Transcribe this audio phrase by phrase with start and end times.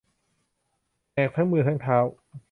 [1.13, 1.97] แหกทั้งมือทั้งเท้า